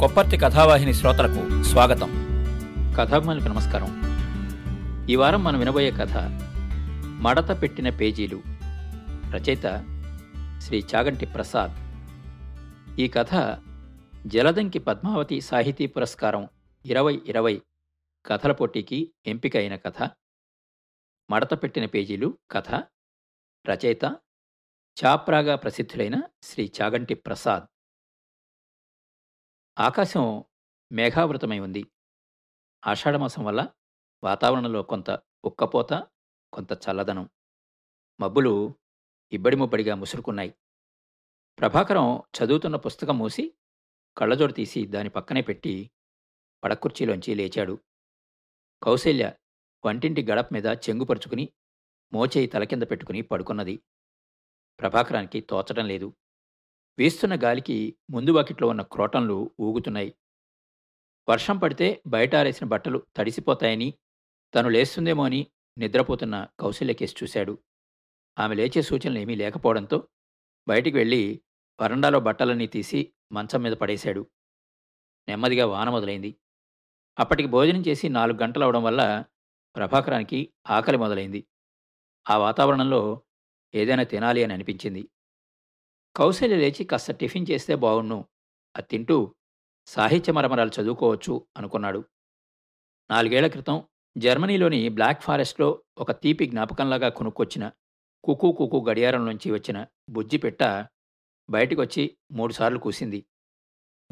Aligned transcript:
కొప్పర్తి 0.00 0.36
కథావాహిని 0.36 0.94
శ్రోతలకు 0.94 1.62
స్వాగతం. 1.62 2.10
కథాభిమానులకు 2.98 3.48
నమస్కారం. 3.48 4.02
ఈ 5.08 5.16
వారం 5.16 5.44
మనం 5.44 5.58
వినబోయే 5.58 5.90
కథ 5.90 6.12
మడత 7.20 7.62
పెట్టిన 7.62 7.90
పేజీలు. 7.90 8.42
రచయిత 9.30 9.62
శ్రీ 10.62 10.84
చాగంటి 10.94 11.26
ప్రసాద్. 11.26 11.70
ఈ 13.00 13.08
కథ 13.08 13.62
జలదంకి 14.26 14.78
పద్మావతి 14.78 15.40
సాహితీ 15.40 15.86
పురస్కారం 15.86 16.48
ఇరవై 16.86 17.22
ఇరవై 17.26 17.62
కథల 18.26 18.52
పోటీకి 18.52 19.12
ఎంపిక 19.26 19.56
అయిన 19.56 19.76
కథ. 19.76 20.10
మడత 21.30 21.62
పెట్టిన 21.62 21.84
పేజీలు 21.84 22.38
కథ. 22.50 22.74
రచయిత 23.70 24.04
చాప్రాగా 25.04 25.56
ప్రసిద్ధులైన 25.56 26.22
శ్రీ 26.42 26.72
చాగంటి 26.82 27.14
ప్రసాద్. 27.14 27.75
ఆకాశం 29.78 30.44
మేఘావృతమై 30.92 31.58
ఉంది. 31.58 31.86
ఆషాఢమాసం 32.86 33.44
వల్ల 33.44 33.68
వాతావరణంలో 34.24 34.82
కొంత 34.82 35.20
ఉక్కపోత 35.44 36.08
కొంత 36.52 36.72
చల్లదనం. 36.72 37.30
మబ్బులు 38.20 38.74
ఇబ్బడి 39.32 39.56
ముబ్బడిగా 39.56 39.94
ముసురుకున్నాయి. 39.94 40.54
ప్రభాకరం 41.58 42.22
చదువుతున్న 42.38 42.76
పుస్తకం 42.76 43.18
మూసి 43.18 43.54
కళ్ళజోడు 44.18 44.52
తీసి 44.52 44.86
దాని 44.86 45.08
పక్కనే 45.08 45.40
పెట్టి 45.40 45.90
పడకుర్చీలోంచి 46.64 47.34
లేచాడు. 47.34 47.78
కౌశల్య 48.82 49.32
వంటింటి 49.86 50.24
గడప 50.24 50.48
మీద 50.52 50.66
చెంగుపరుచుకుని 50.66 51.52
మోచేయి 52.12 52.46
తల 52.46 52.64
కింద 52.64 52.82
పెట్టుకుని 52.82 53.22
పడుకున్నది. 53.22 53.76
ప్రభాకరానికి 54.80 55.40
తోచడం 55.40 55.86
లేదు. 55.86 56.16
వీస్తున్న 56.98 57.38
గాలికి 57.44 57.96
ముందు 58.10 58.30
వాకిట్లో 58.30 58.68
ఉన్న 58.68 58.82
క్రోటన్లు 58.82 59.50
ఊగుతున్నాయి. 59.60 60.14
వర్షం 61.28 61.58
పడితే 61.58 62.02
బయట 62.06 62.34
ఆరేసిన 62.34 62.66
బట్టలు 62.66 63.06
తడిసిపోతాయని 63.16 63.94
తను 64.54 64.68
లేస్తుందేమో 64.68 65.24
అని 65.24 65.46
నిద్రపోతున్న 65.78 66.46
కౌశల్యకేసి 66.60 67.16
చూశాడు. 67.22 67.58
ఆమె 68.38 68.54
లేచే 68.54 68.82
సూచనలు 68.82 69.18
ఏమీ 69.18 69.34
లేకపోవడంతో 69.34 70.08
బయటికి 70.68 70.96
వెళ్ళి 70.96 71.42
వరండాలో 71.82 72.20
బట్టలన్నీ 72.20 72.66
తీసి 72.66 73.12
మంచం 73.32 73.62
మీద 73.62 73.72
పడేశాడు. 73.72 74.26
నెమ్మదిగా 75.28 75.66
వాన 75.66 75.90
మొదలైంది. 75.90 76.36
అప్పటికి 77.18 77.48
భోజనం 77.48 77.82
చేసి 77.88 78.08
నాలుగు 78.08 78.38
గంటలు 78.38 78.64
అవడం 78.64 78.82
వల్ల 78.82 79.24
ప్రభాకరానికి 79.76 80.52
ఆకలి 80.70 80.96
మొదలైంది. 80.96 81.46
ఆ 82.30 82.36
వాతావరణంలో 82.36 83.22
ఏదైనా 83.74 84.02
తినాలి 84.02 84.44
అని 84.44 84.52
అనిపించింది. 84.52 85.08
కౌశల్య 86.16 86.56
లేచి 86.56 86.84
కాస్త 86.84 87.12
టిఫిన్ 87.12 87.46
చేస్తే 87.50 87.74
బాగుండు 87.74 88.24
అది 88.76 88.86
తింటూ 88.90 89.34
సాహిత్య 89.86 90.32
మరమరాలు 90.32 90.70
చదువుకోవచ్చు 90.80 91.46
అనుకున్నాడు. 91.56 92.04
నాలుగేళ్ళ 93.10 93.46
క్రితం 93.46 93.88
జర్మనీలోని 94.18 94.88
బ్లాక్ 94.88 95.22
ఫారెస్ట్లో 95.22 95.82
ఒక 95.98 96.12
తీపి 96.12 96.46
జ్ఞాపకంలాగా 96.46 97.08
కొనుక్కొచ్చిన 97.08 97.72
కుకు 98.24 98.52
కుకు 98.52 98.86
గడియారం 98.88 99.26
నుంచి 99.26 99.50
వచ్చిన 99.50 99.86
బుజ్జి 100.10 100.38
పెట్ట 100.38 100.86
బయటికొచ్చి 101.50 102.18
మూడుసార్లు 102.32 102.78
కూసింది. 102.78 103.26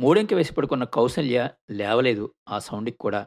మూడెంక 0.00 0.34
వేసి 0.34 0.54
పడుకున్న 0.54 0.84
కౌసల్య 0.84 1.50
లేవలేదు 1.70 2.34
ఆ 2.48 2.58
సౌండ్కి 2.58 2.96
కూడా. 2.96 3.26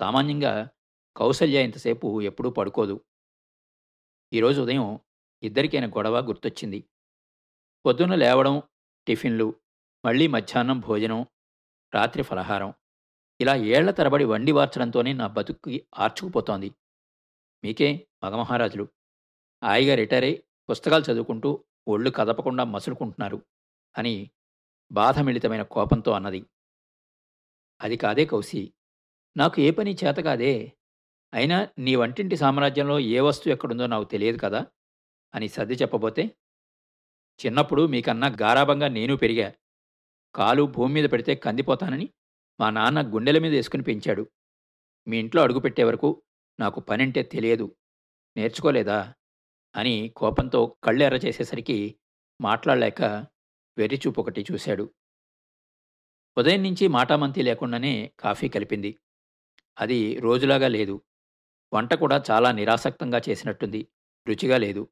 సామాన్యంగా 0.00 0.68
కౌసల్య 1.16 1.64
ఇంతసేపు 1.64 2.22
ఎప్పుడూ 2.22 2.50
పడుకోదు. 2.50 3.04
ఈరోజు 4.32 4.62
ఉదయం 4.62 5.00
ఇద్దరికైన 5.42 5.90
గొడవ 5.90 6.20
గుర్తొచ్చింది. 6.26 6.84
పొద్దున్న 7.88 8.14
లేవడం 8.14 8.62
టిఫిన్లు 9.06 9.54
మళ్ళీ 10.04 10.26
మధ్యాహ్నం 10.26 10.80
భోజనం 10.80 11.26
రాత్రి 11.94 12.22
ఫలహారం. 12.22 12.74
ఇలా 13.40 13.56
ఏళ్ళ 13.56 13.90
తరబడి 13.90 14.24
వండి 14.24 14.52
వార్చడంతోనే 14.52 15.12
నా 15.12 15.26
బతుక్కి 15.26 15.86
ఆర్చుకుపోతోంది. 15.98 16.70
మీకే 17.64 18.08
మగమహారాజులు. 18.24 18.88
హాయిగా 19.64 19.94
రిటైర్ 19.94 20.24
అయి 20.24 20.44
పుస్తకాలు 20.70 21.12
చదువుకుంటూ 21.12 21.64
ఒళ్ళు 21.88 22.10
కదపకుండా 22.10 22.64
మసులుకుంటున్నారు 22.64 23.42
అని 23.98 24.30
బాధమిళితమైన 24.92 25.62
కోపంతో 25.62 26.12
అన్నది. 26.12 26.46
అది 27.80 27.96
కాదే 27.96 28.24
కౌసి 28.24 28.72
నాకు 29.36 29.60
ఏ 29.60 29.70
పని 29.70 29.96
చేత 30.04 30.16
కాదే? 30.16 30.72
అయినా 31.34 31.68
నీ 31.78 31.94
వంటింటి 31.94 32.36
సామ్రాజ్యంలో 32.36 32.98
ఏ 32.98 33.20
వస్తువు 33.20 33.52
ఎక్కడుందో 33.52 33.86
నాకు 33.86 34.04
తెలియదు 34.04 34.38
కదా? 34.38 34.66
అని 35.34 35.48
సర్ది 35.48 35.74
చెప్పబోతే 35.74 36.36
చిన్నప్పుడు 37.46 37.86
మీకన్నా 37.86 38.34
గారాభంగా 38.42 38.88
నేను 38.88 39.16
పెరిగా. 39.16 39.52
కాలు 40.34 40.62
భూమి 40.62 40.94
మీద 40.94 41.08
పెడితే 41.12 41.34
కందిపోతానని 41.34 42.08
మా 42.60 42.70
నాన్న 42.70 43.14
గుండెల 43.14 43.38
మీద 43.38 43.52
వేసుకుని 43.52 43.82
పెంచాడు. 43.82 44.30
మీ 45.08 45.18
ఇంట్లో 45.18 45.42
అడుగుపెట్టే 45.42 45.84
వరకు 45.84 46.22
నాకు 46.60 46.80
పనంటే 46.80 47.22
తెలియదు. 47.22 47.76
నేర్చుకోలేదా? 48.36 49.14
అని 49.76 50.12
కోపంతో 50.16 50.76
కళ్ళెర్ర 50.84 51.16
చేసేసరికి 51.16 51.96
మాట్లాడలేక 52.40 53.02
వెర్రిచూపు 53.78 54.20
ఒకటి 54.20 54.44
చూశాడు. 54.52 54.94
ఉదయం 56.38 56.62
నుంచి 56.62 56.88
మాటామంతి 56.88 57.42
లేకుండానే 57.42 58.12
కాఫీ 58.20 58.48
కలిపింది. 58.48 58.98
అది 59.80 60.20
రోజులాగా 60.20 60.68
లేదు. 60.68 61.02
వంట 61.74 61.94
కూడా 61.94 62.22
చాలా 62.30 62.52
నిరాసక్తంగా 62.52 63.20
చేసినట్టుంది. 63.28 63.88
రుచిగా 64.28 64.58
లేదు. 64.58 64.88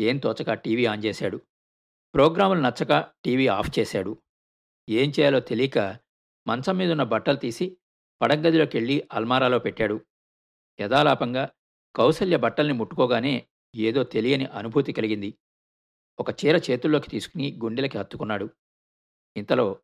ఏం 0.00 0.18
తోచక 0.18 0.52
టీవీ 0.52 0.86
ఆన్ 0.86 1.04
చేశాడు. 1.04 1.40
ప్రోగ్రాములు 2.18 2.60
నచ్చక 2.60 3.12
టీవీ 3.24 3.46
ఆఫ్ 3.46 3.78
చేశాడు. 3.78 4.22
ఏం 4.88 5.10
చేయాలో 5.10 5.40
తెలియక 5.40 5.78
మంచం 6.46 6.76
మీదున్న 6.76 7.02
బట్టలు 7.02 7.36
తీసి 7.36 7.78
పడగదిలోకి 8.22 8.76
వెళ్ళి 8.76 9.08
అల్మారాలో 9.12 9.58
పెట్టాడు. 9.58 10.06
యథాలాపంగా 10.80 11.50
కౌసల్య 11.96 12.36
బట్టల్ని 12.36 12.74
ముట్టుకోగానే 12.74 13.48
ఏదో 13.74 14.04
తెలియని 14.04 14.44
అనుభూతి 14.44 14.92
కలిగింది. 14.92 15.38
ఒక 16.18 16.30
చీర 16.30 16.56
చేతుల్లోకి 16.56 17.10
తీసుకుని 17.10 17.58
గుండెలకి 17.64 17.98
హత్తుకున్నాడు 17.98 18.50
ఇంతలో 19.36 19.80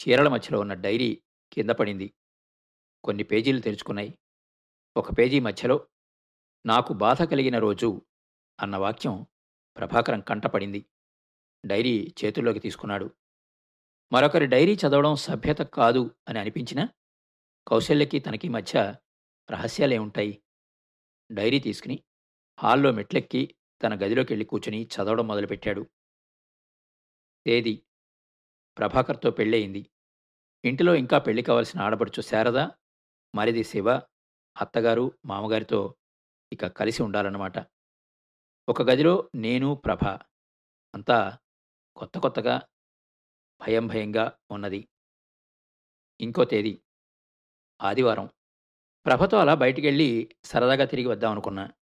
చీరల 0.00 0.28
మధ్యలో 0.28 0.60
ఉన్న 0.60 0.74
డైరీ 0.74 1.22
కింద 1.52 1.70
పడింది. 1.70 2.14
కొన్ని 3.04 3.22
పేజీలు 3.22 3.60
తెరుచుకున్నాయి. 3.60 4.18
ఒక 4.96 5.18
పేజీ 5.18 5.40
మధ్యలో 5.40 5.86
నాకు 6.66 6.92
బాధ 6.92 7.22
కలిగిన 7.22 7.58
రోజు 7.58 8.02
అన్న 8.60 8.76
వాక్యం 8.76 9.26
ప్రభాకరం 9.76 10.20
కంటపడింది 10.20 10.86
డైరీ 11.64 12.14
చేతుల్లోకి 12.24 12.58
తీసుకున్నాడు. 12.58 13.10
మరొకరి 14.12 14.46
డైరీ 14.46 14.74
చదవడం 14.74 15.16
సభ్యత 15.16 15.58
కాదు 15.58 16.10
అని 16.28 16.38
అనిపించినా 16.38 16.88
కౌశల్యకి 17.68 18.18
తనకి 18.18 18.48
మధ్య 18.48 18.94
రహస్యాలే 19.50 19.98
ఉంటాయి. 19.98 20.42
డైరీ 21.32 21.58
తీసుకుని 21.58 22.04
హాల్లో 22.60 22.92
మెట్లెక్కి 22.92 23.54
తన 23.82 23.94
గదిలోకి 23.94 24.32
వెళ్ళి 24.32 24.44
కూర్చుని 24.44 24.86
చదవడం 24.86 25.28
మొదలుపెట్టాడు. 25.28 25.86
తేదీ. 27.46 27.82
ప్రభాకర్తో 28.78 29.30
పెళ్ళయింది. 29.30 29.90
ఇంటిలో 30.64 30.94
ఇంకా 30.94 31.18
పెళ్ళి 31.18 31.42
కావలసిన 31.42 31.80
ఆడపడుచు 31.80 32.20
శారద 32.20 32.58
మరిది 33.34 33.64
శివ 33.64 33.90
అత్తగారు 34.60 35.12
మామగారితో 35.26 35.94
ఇక 36.52 36.66
కలిసి 36.66 37.02
ఉండాలన్నమాట. 37.02 37.58
ఒక 38.68 38.82
గదిలో 38.82 39.30
నేను 39.34 39.74
ప్రభ 39.74 40.04
అంతా 40.94 41.38
కొత్త 41.96 42.18
కొత్తగా 42.18 42.62
భయం 43.60 43.86
భయంగా 43.86 44.38
ఉన్నది. 44.50 44.88
ఇంకో 46.20 46.44
తేదీ. 46.44 46.82
ఆదివారం. 47.82 48.30
ప్రభతో 49.06 49.36
అలా 49.36 49.54
బయటికెళ్ళి 49.54 50.36
సరదాగా 50.44 50.84
తిరిగి 50.84 51.06
వద్దామనుకున్నా 51.06 51.72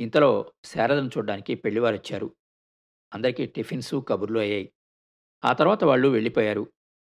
ఇంతలో 0.00 0.52
శారదను 0.64 1.08
చూడ్డానికి 1.08 1.54
పెళ్ళివారు 1.54 1.94
వచ్చారు 1.94 2.36
అందరికీ 3.14 3.46
టిఫిన్స్ 3.46 3.94
కబుర్లు 4.08 4.38
అయ్యాయి. 4.38 4.74
ఆ 5.44 5.52
తర్వాత 5.52 5.84
వాళ్ళు 5.84 6.08
వెళ్ళిపోయారు. 6.08 6.72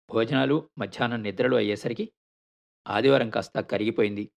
భోజనాలు 0.09 0.69
మధ్యాహ్నం 0.77 1.24
నిద్రలు 1.24 1.56
అయ్యేసరికి 1.56 2.13
ఆదివారం 2.88 3.29
కాస్త 3.29 3.59
కరిగిపోయింది. 3.59 4.31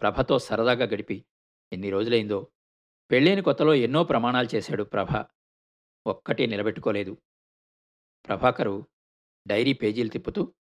ప్రభతో 0.00 0.38
సరదాగా 0.38 0.84
గడిపి 0.84 1.26
ఎన్ని 1.72 1.90
రోజులైందో. 1.90 2.52
పెళ్ళైన 3.10 3.40
కొత్తలో 3.40 3.74
ఎన్నో 3.74 4.04
ప్రమాణాలు 4.04 4.48
చేశాడు 4.54 4.82
ప్రభ. 4.82 5.26
ఒక్కటి 6.06 6.46
నిలబెట్టుకోలేదు. 6.46 7.12
ప్రభాకరు 8.26 8.86
డైరీ 9.46 9.72
పేజీలు 9.72 10.08
తిప్పుతూ 10.08 10.54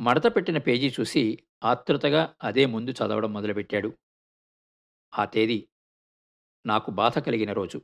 మడత 0.00 0.26
పెట్టిన 0.36 0.58
పేజీ 0.58 0.88
చూసి 1.00 1.22
ఆతృతగా 1.64 2.34
అదే 2.42 2.66
ముందు 2.66 2.90
చదవడం 2.90 3.32
మొదలుపెట్టాడు. 3.32 3.98
ఆ 5.12 5.24
తేదీ 5.24 5.68
నాకు 6.66 6.90
బాధ 6.90 7.18
కలిగిన 7.18 7.52
రోజు. 7.52 7.78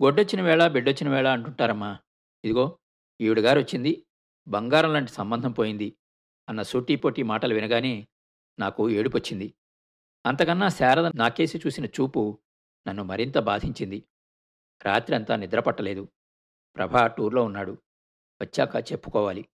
గొడ్డొచ్చిన 0.00 0.42
వేళ 0.42 0.68
బిడ్డొచ్చిన 0.68 1.08
వేళ 1.08 1.28
అంటుంటారమ్మా. 1.28 1.98
ఇదిగో 2.44 2.78
ఈవిడగారు 3.20 3.58
వచ్చింది 3.60 4.06
బంగారం 4.48 4.92
లాంటి 4.92 5.10
సంబంధం 5.10 5.52
పోయింది 5.52 5.96
అన్న 6.48 6.62
సూటీపోటీ 6.62 7.22
మాటలు 7.22 7.54
వినగానే 7.54 8.08
నాకు 8.58 8.90
ఏడుపొచ్చింది. 8.90 9.54
అంతకన్నా 10.26 10.68
శారద 10.68 11.06
నాకేసి 11.14 11.58
చూసిన 11.58 11.86
చూపు 11.86 12.40
నన్ను 12.88 13.04
మరింత 13.04 13.38
బాధించింది. 13.38 13.98
రాత్రి 14.84 15.16
అంతా 15.16 15.36
నిద్రపట్టలేదు 15.36 16.08
ప్రభా 16.76 17.06
టూర్లో 17.06 17.44
ఉన్నాడు. 17.44 17.82
వచ్చాక 18.42 18.92
చెప్పుకోవాలి. 18.92 19.48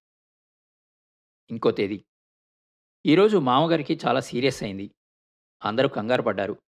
ఇంకో 1.50 1.70
తేదీ. 1.70 2.04
ఈరోజు 3.06 3.36
మామగారికి 3.36 4.00
చాలా 4.06 4.20
సీరియస్ 4.20 4.62
అయింది. 4.62 4.94
అందరూ 5.64 5.88
కంగారు 5.88 6.22
పడ్డారు. 6.22 6.62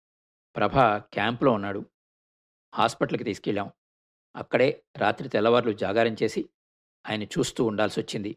ప్రభ 0.56 0.78
క్యాంపులో 0.96 1.52
ఉన్నాడు. 1.52 1.90
హాస్పిటల్కి 2.74 3.24
తీసుకెళ్ళాం. 3.24 3.72
అక్కడే 4.36 4.84
రాత్రి 4.96 5.28
తెల్లవార్లు 5.28 5.72
జాగారం 5.72 6.16
చేసి 6.22 6.48
ఆయన 7.10 7.22
చూస్తూ 7.22 7.64
ఉండాల్సి 7.64 8.00
వచ్చింది. 8.00 8.36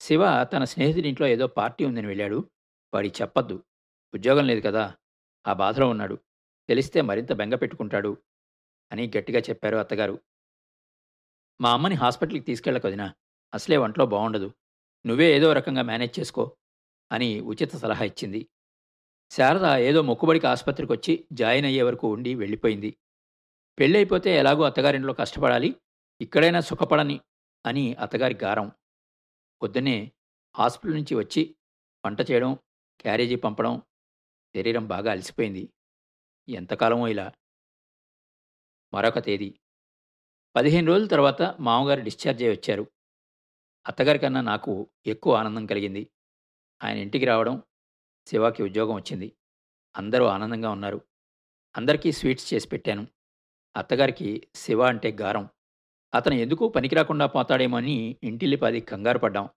శివ 0.00 0.44
తన 0.44 0.64
స్నేహితుడింట్లో 0.64 1.26
ఏదో 1.26 1.46
పార్టీ 1.46 1.84
ఉందని 1.84 2.06
వెళ్ళాడు. 2.06 2.50
వాడి 2.94 3.12
చెప్పొద్దు. 3.22 3.64
ఉద్యోగం 4.14 4.46
లేదు 4.46 4.60
కదా. 4.66 4.94
ఆ 5.46 5.52
బాధలో 5.52 5.88
ఉన్నాడు. 5.88 6.18
తెలిస్తే 6.68 7.00
మరింత 7.00 7.32
బెంగ 7.32 7.54
పెట్టుకుంటాడు. 7.54 8.16
అని 8.94 9.04
గట్టిగా 9.16 9.40
చెప్పారు 9.40 9.76
అత్తగారు. 9.76 10.16
మా 11.60 11.72
అమ్మని 11.72 11.94
హాస్పిటల్కి 11.94 12.44
తీసుకెళ్ళకొదినా 12.44 13.06
అసలే 13.54 13.76
ఒంట్లో 13.76 14.06
బాగుండదు 14.06 14.48
నువ్వే 15.06 15.36
ఏదో 15.36 15.52
రకంగా 15.52 15.82
మేనేజ్ 15.82 16.20
చేసుకో 16.20 16.56
అని 17.12 17.40
ఉచిత 17.40 17.76
సలహా 17.76 18.04
ఇచ్చింది. 18.04 18.40
శారద 19.30 19.66
ఏదో 19.80 20.02
మొక్కుబడికి 20.02 20.46
ఆసుపత్రికి 20.46 20.92
వచ్చి 20.92 21.12
జాయిన్ 21.32 21.66
అయ్యే 21.66 21.82
వరకు 21.82 22.12
ఉండి 22.12 22.34
వెళ్ళిపోయింది. 22.34 22.90
పెళ్ళైపోతే 23.78 24.30
ఎలాగో 24.38 24.62
అత్తగారింట్లో 24.62 25.12
కష్టపడాలి 25.12 25.70
ఇక్కడైనా 26.20 26.60
సుఖపడని 26.60 27.20
అని 27.66 27.94
అత్తగారి 27.94 28.36
గారం. 28.42 28.68
పొద్దున్నే 29.62 30.12
హాస్పిటల్ 30.56 30.96
నుంచి 30.96 31.14
వచ్చి 31.14 31.42
వంట 32.06 32.30
చేయడం 32.30 32.50
క్యారేజీ 33.00 33.36
పంపడం 33.36 33.74
శరీరం 34.54 34.86
బాగా 34.86 35.10
అలసిపోయింది. 35.10 35.64
ఎంతకాలమో 36.48 37.08
ఇలా 37.08 37.26
మరొక 38.94 39.18
తేదీ. 39.18 39.58
పదిహేను 40.56 40.86
రోజుల 40.86 41.06
తర్వాత 41.06 41.42
మామగారు 41.60 42.00
డిశ్చార్జ్ 42.00 42.42
అయ్యి 42.42 42.56
వచ్చారు. 42.56 42.90
అత్తగారి 43.88 44.18
కన్నా 44.18 44.40
నాకు 44.40 44.90
ఎక్కువ 45.06 45.34
ఆనందం 45.34 45.66
కలిగింది. 45.66 46.10
ఆయన 46.84 46.98
ఇంటికి 46.98 47.24
రావడం 47.24 47.62
శివాకి 48.26 48.62
ఉద్యోగం 48.62 48.94
వచ్చింది. 48.94 49.36
అందరూ 49.96 50.24
ఆనందంగా 50.24 50.70
ఉన్నారు. 50.70 51.00
అందరికీ 51.76 52.12
స్వీట్స్ 52.12 52.54
చేసి 52.54 52.68
పెట్టాను. 52.68 53.06
అత్తగారికి 53.76 54.48
శివ 54.54 54.82
అంటే 54.82 55.12
గారం. 55.12 55.48
అతను 56.14 56.34
ఎందుకు 56.34 56.68
పనికి 56.68 56.94
రాకుండా 56.94 57.26
పోతాడేమో 57.26 57.76
అని 57.76 58.16
ఇంటిల్లిపాది 58.22 58.80
కంగారు 58.80 59.18
పడ్డాం. 59.18 59.48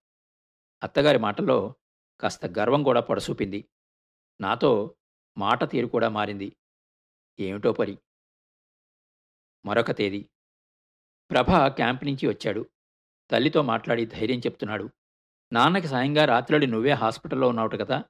అత్తగారి 0.84 1.18
మాటల్లో 1.18 1.76
కాస్త 2.22 2.46
గర్వం 2.46 2.84
కూడా 2.84 3.02
పొడసూపింది. 3.02 3.70
నాతో 4.42 4.96
మాట 5.38 5.72
తీరు 5.72 5.88
కూడా 5.88 6.10
మారింది. 6.10 6.56
ఏమిటో 7.40 7.74
పరి 7.74 8.00
మరొక 9.66 9.92
తేదీ. 9.92 10.30
ప్రభ 11.32 11.68
క్యాంప్ 11.68 12.06
నుంచి 12.06 12.28
వచ్చాడు. 12.28 12.70
తల్లితో 13.32 13.62
మాట్లాడి 13.62 14.06
ధైర్యం 14.06 14.40
చెప్తున్నాడు. 14.40 14.90
నాన్నకి 15.54 15.88
సాయంగా 15.88 16.26
రాత్రుడి 16.26 16.68
నువ్వే 16.68 16.92
హాస్పిటల్లో 16.92 17.48
ఉన్నావుట 17.48 17.76
కదా 17.76 18.04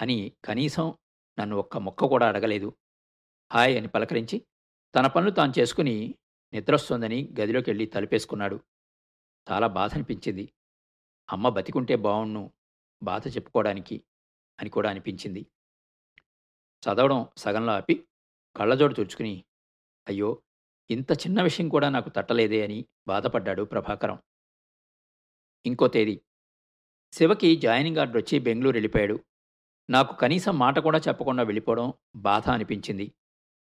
అని 0.00 0.32
కనీసం 0.44 0.94
నన్ను 1.40 1.56
ఒక్క 1.56 1.76
మొక్క 1.76 2.04
కూడా 2.04 2.28
అడగలేదు. 2.28 2.76
హాయ్ 3.52 3.78
అని 3.78 3.88
పలకరించి 3.88 4.46
తన 4.94 5.06
పనులు 5.06 5.30
తాను 5.30 5.52
చేసుకుని 5.58 6.14
నిద్రొస్తోందని 6.52 7.34
గదిలోకి 7.40 7.70
వెళ్ళి 7.70 7.86
తలుపేసుకున్నాడు. 7.86 8.60
చాలా 9.50 9.66
బాధ 9.66 9.94
అనిపించింది 9.94 10.52
అమ్మ 11.32 11.48
బతికుంటే 11.48 11.96
బావుణ్ణు 11.96 12.52
బాధ 13.02 13.28
చెప్పుకోవడానికి 13.28 14.04
అని 14.60 14.70
కూడా 14.70 14.90
అనిపించింది. 14.90 15.46
చదవడం 16.82 17.28
సగంలో 17.36 17.72
ఆపి 17.72 18.06
కళ్ళజోడు 18.56 18.94
తుడుచుకుని 18.94 19.44
అయ్యో 20.08 20.42
ఇంత 20.90 21.12
చిన్న 21.12 21.42
విషయం 21.42 21.68
కూడా 21.68 21.88
నాకు 21.88 22.08
తట్టలేదే 22.08 22.64
అని 22.64 22.86
బాధపడ్డాడు 23.08 23.62
ప్రభాకరం. 23.62 24.18
ఇంకో 25.66 25.88
తేదీ. 25.88 26.20
శివకి 27.12 27.56
జాయినింగ్ 27.56 27.96
ఆర్డర్ 27.96 28.16
వచ్చి 28.16 28.38
బెంగళూరు 28.38 28.76
వెళ్ళిపోయాడు. 28.76 29.20
నాకు 29.90 30.16
కనీసం 30.16 30.58
మాట 30.58 30.78
కూడా 30.78 30.98
చెప్పకుండా 30.98 31.42
వెళ్ళిపోవడం 31.42 31.92
బాధ 32.16 32.48
అనిపించింది. 32.48 33.14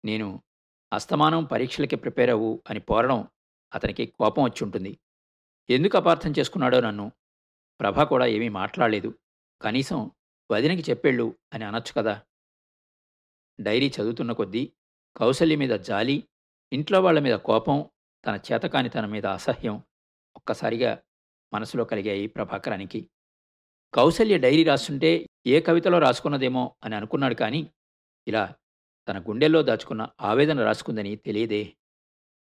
నేను 0.05 0.43
అస్తమానం 0.93 1.43
పరీక్షలకి 1.43 1.95
ప్రిపేర్ 1.95 2.29
అవ్వు 2.29 2.63
అని 2.69 2.79
పోరడం 2.79 3.27
అతనికి 3.73 4.05
కోపం 4.05 4.43
వచ్చి 4.43 4.63
ఉంటుంది. 4.63 4.99
ఎందుకు 5.69 5.97
అపార్థం 5.97 6.33
చేసుకున్నాడో 6.39 6.79
నన్ను? 6.79 7.11
ప్రభ 7.79 8.01
కూడా 8.01 8.25
ఏమీ 8.25 8.49
మాట్లాడలేదు. 8.49 9.19
కనీసం 9.61 10.11
వదినకి 10.51 10.91
చెప్పేళ్ళు 10.91 11.35
అని 11.53 11.65
అనొచ్చు 11.65 11.93
కదా. 11.97 12.21
డైరీ 13.61 13.87
చదువుతున్న 13.87 14.31
కొద్దీ 14.31 14.73
కౌసల్య 15.17 15.55
మీద 15.55 15.69
జాలి 15.69 16.27
ఇంట్లో 16.73 17.01
వాళ్ళ 17.01 17.19
మీద 17.19 17.35
కోపం 17.35 17.89
తన 18.25 18.39
చేతకాని 18.51 18.89
తన 18.89 19.05
మీద 19.05 19.25
అసహ్యం 19.25 19.83
ఒక్కసారిగా 20.35 21.03
మనసులో 21.53 21.85
కలిగాయి 21.85 22.27
ప్రభాకరానికి. 22.27 23.09
కౌసల్య 23.93 24.37
డైరీ 24.37 24.63
రాస్తుంటే 24.63 25.27
ఏ 25.47 25.61
కవితలో 25.61 25.99
రాసుకున్నదేమో 25.99 26.75
అని 26.83 26.95
అనుకున్నాడు 26.95 27.35
కానీ 27.35 27.73
ఇలా 28.27 28.55
తన 29.07 29.19
గుండెల్లో 29.19 29.63
దాచుకున్న 29.63 30.09
ఆవేదన 30.21 30.63
రాసుకుందని 30.63 31.15
తెలియదే 31.15 31.77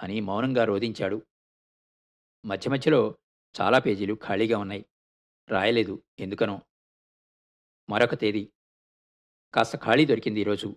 అని 0.03 0.21
మౌనంగా 0.21 0.65
రోధించాడు. 0.65 1.26
మధ్య 2.44 2.71
మధ్యలో 2.71 3.19
చాలా 3.61 3.79
పేజీలు 3.79 4.15
ఖాళీగా 4.15 4.59
ఉన్నాయి. 4.59 4.87
రాయలేదు 5.49 6.03
ఎందుకనో. 6.19 6.62
మరొక 7.91 8.15
తేదీ. 8.15 8.53
కాస్త 9.55 9.76
ఖాళీ 9.76 10.05
దొరికింది 10.05 10.41
ఈరోజు. 10.41 10.76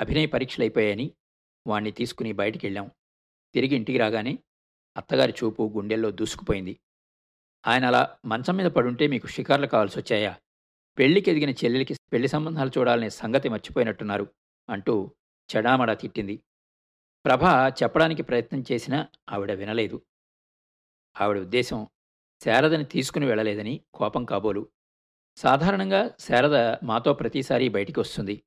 అభినయ 0.00 0.26
పరీక్షలు 0.26 0.62
అయిపోయాయని 0.62 1.14
వాణ్ణి 1.66 1.90
తీసుకుని 1.90 2.32
బయటికి 2.32 2.66
వెళ్ళాం 2.66 2.90
తిరిగి 3.54 3.76
ఇంటికి 3.76 3.98
రాగానే 3.98 4.38
అత్తగారి 4.96 5.34
చూపు 5.44 5.72
గుండెల్లో 5.76 6.10
దూసుకుపోయింది. 6.10 6.80
ఆయన 7.66 7.84
అలా 7.84 8.16
మంచం 8.24 8.56
మీద 8.56 8.66
పడుంటే 8.66 9.06
మీకు 9.06 9.26
షికార్లు 9.26 9.66
కావాల్సి 9.66 9.98
వచ్చాయా 9.98 10.40
పెళ్ళికి 10.98 11.30
ఎదిగిన 11.30 11.50
చెల్లెలికి 11.50 11.94
పెళ్ళి 12.12 12.28
సంబంధాలు 12.28 12.70
చూడాలనే 12.78 13.10
సంగతి 13.10 13.48
మర్చిపోయినట్టున్నారు 13.48 14.28
అంటూ 14.70 15.14
చెడామడా 15.56 15.94
తిట్టింది. 15.94 16.42
ప్రభ 17.24 17.42
చెప్పడానికి 17.82 18.22
ప్రయత్నం 18.22 18.64
చేసినా 18.72 19.08
ఆవిడ 19.30 19.52
వినలేదు. 19.52 20.02
ఆవిడ 21.20 21.38
ఉద్దేశం 21.38 21.86
శారదని 22.44 22.84
తీసుకుని 22.84 23.26
వెళ్ళలేదని 23.26 23.80
కోపం 23.94 24.24
కాబోలు. 24.24 24.68
సాధారణంగా 25.36 26.10
శారద 26.20 26.76
మాతో 26.82 27.14
ప్రతిసారి 27.14 27.68
బయటికి 27.68 28.00
వస్తుంది. 28.00 28.42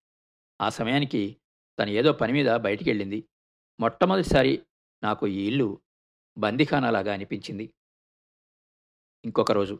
ఆ 0.62 0.70
సమయానికి 0.70 1.38
తను 1.80 1.90
ఏదో 1.90 2.14
పని 2.14 2.34
మీద 2.34 2.50
బయటికి 2.56 2.90
వెళ్ళింది 2.90 3.28
మొట్టమొదటిసారి 3.80 4.66
నాకు 5.04 5.28
ఈ 5.28 5.48
ఇల్లు 5.48 5.82
బందిఖానాలాగా 6.38 7.14
అనిపించింది. 7.14 7.74
ఇంకొక 9.26 9.52
రోజు 9.52 9.80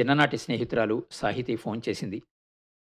చిన్ననాటి 0.00 0.38
స్నేహితురాలు 0.38 1.06
సాహితీ 1.10 1.56
ఫోన్ 1.56 1.82
చేసింది. 1.88 2.22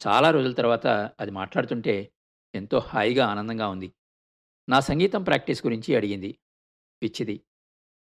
చాలా 0.08 0.32
రోజుల 0.32 0.54
తర్వాత 0.54 0.88
అది 1.20 1.32
మాట్లాడుతుంటే 1.32 2.12
ఎంతో 2.56 2.80
హాయిగా 2.80 3.28
ఆనందంగా 3.28 3.68
ఉంది. 3.68 3.94
నా 4.70 4.80
సంగీతం 4.80 5.24
ప్రాక్టీస్ 5.24 5.66
గురించి 5.66 5.96
అడిగింది. 5.96 6.40
పిచ్చిది 7.04 7.42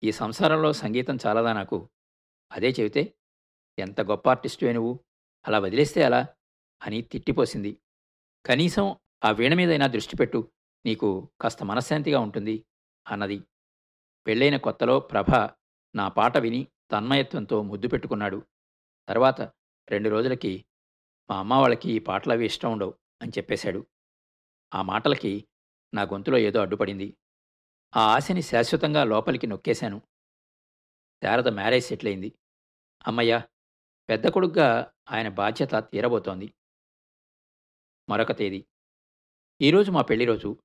ఈ 0.03 0.11
సంసారంలో 0.11 0.73
సంగీతం 0.73 1.17
చాలదా 1.27 1.53
నాకు? 1.53 1.89
అదే 2.51 2.69
చెబితే 2.69 3.13
ఎంత 3.79 4.01
గొప్ప 4.01 4.29
ఆర్టిస్టువే 4.29 4.73
నువ్వు? 4.73 4.99
అలా 5.47 5.59
వదిలేస్తే 5.59 6.03
అలా 6.03 6.27
అని 6.83 7.01
తిట్టిపోసింది. 7.01 7.77
కనీసం 8.45 8.95
ఆ 9.25 9.31
వీణ 9.31 9.53
మీదైనా 9.53 9.87
దృష్టి 9.87 10.15
పెట్టు. 10.15 10.51
నీకు 10.85 11.29
కాస్త 11.41 11.63
మనశ్శాంతిగా 11.63 12.19
ఉంటుంది 12.19 12.65
అన్నది. 13.07 13.43
పెళ్ళైన 14.27 14.57
కొత్తలో 14.57 14.99
ప్రభ 14.99 15.49
నా 15.95 16.07
పాట 16.07 16.37
విని 16.37 16.67
తన్మయత్వంతో 16.91 17.61
ముద్దు 17.61 17.87
పెట్టుకున్నాడు. 17.87 18.45
తర్వాత 19.07 19.41
రెండు 19.89 20.09
రోజులకి 20.09 20.65
మా 21.29 21.39
అమ్మ 21.39 21.53
వాళ్ళకి 21.53 21.91
ఈ 21.91 21.99
పాటలు 21.99 22.33
అవి 22.33 22.45
ఇష్టం 22.45 22.71
ఉండవు 22.71 22.93
అని 23.21 23.31
చెప్పేశాడు. 23.37 23.87
ఆ 24.75 24.81
మాటలకి 24.81 25.47
నా 25.93 26.03
గొంతులో 26.03 26.37
ఏదో 26.37 26.61
అడ్డుపడింది. 26.61 27.17
ఆ 27.95 28.15
ఆశని 28.15 28.41
శాశ్వతంగా 28.41 29.03
లోపలికి 29.03 29.47
నొక్కేశాను. 29.47 30.01
శారద 31.23 31.47
మ్యారేజ్ 31.47 31.85
సెటిల్ 31.85 32.07
అయింది 32.07 32.33
అమ్మయ్య 33.07 33.41
పెద్ద 34.09 34.27
కొడుగ్గా 34.27 34.93
ఆయన 35.11 35.29
బాధ్యత 35.29 35.75
తీరబోతోంది. 35.75 36.53
మరొక 38.09 38.31
తేదీ. 38.31 38.65
ఈరోజు 39.61 39.91
మా 39.91 40.01
పెళ్ళి 40.01 40.25
రోజు. 40.25 40.57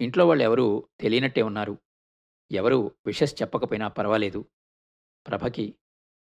ఇంట్లో 0.00 0.28
వాళ్ళు 0.28 0.44
ఎవరూ 0.44 0.88
తెలియనట్టే 1.00 1.42
ఉన్నారు. 1.42 1.78
ఎవరూ 2.52 2.90
విషస్ 3.06 3.42
చెప్పకపోయినా 3.42 3.88
పర్వాలేదు. 3.88 4.44
ప్రభకి 5.26 5.74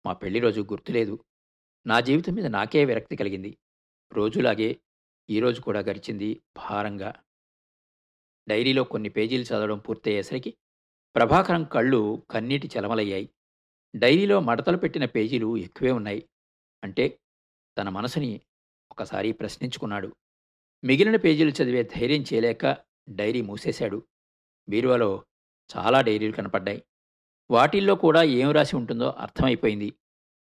మా 0.05 0.13
పెళ్ళి 0.13 0.39
రోజు 0.39 0.62
గుర్తులేదు. 0.62 1.25
నా 1.88 2.00
జీవితం 2.00 2.34
మీద 2.34 2.46
నాకే 2.46 2.86
విరక్తి 2.86 3.15
కలిగింది. 3.15 3.58
రోజులాగే 4.13 4.81
ఈరోజు 5.29 5.62
కూడా 5.62 5.79
గడిచింది 5.79 6.41
భారంగా. 6.58 7.13
డైరీలో 8.50 8.84
కొన్ని 8.84 9.10
పేజీలు 9.10 9.43
చదవడం 9.43 9.79
పూర్తయ్యేసరికి 9.79 10.58
ప్రభాకరం 11.15 11.63
కళ్ళు 11.63 12.24
కన్నీటి 12.31 12.70
చలమలయ్యాయి. 12.79 13.29
డైరీలో 13.96 14.39
మడతలు 14.39 14.77
పెట్టిన 14.77 15.05
పేజీలు 15.05 15.58
ఎక్కువే 15.58 15.91
ఉన్నాయి. 15.91 16.29
అంటే 16.84 17.20
తన 17.77 17.89
మనసుని 17.89 18.41
ఒకసారి 18.91 19.31
ప్రశ్నించుకున్నాడు. 19.31 20.15
మిగిలిన 20.83 21.15
పేజీలు 21.15 21.50
చదివే 21.50 21.83
ధైర్యం 21.83 22.21
చేయలేక 22.21 22.77
డైరీ 23.09 23.41
మూసేశాడు. 23.41 24.07
బీరువాలో 24.69 25.25
చాలా 25.77 26.01
డైరీలు 26.01 26.31
కనపడ్డాయి. 26.31 26.83
వాటిల్లో 27.51 27.95
కూడా 27.95 28.23
ఏం 28.23 28.51
రాసి 28.51 28.75
ఉంటుందో 28.75 29.09
అర్థమైపోయింది. 29.09 29.93